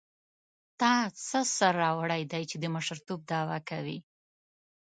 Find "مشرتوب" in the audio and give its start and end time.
2.75-3.19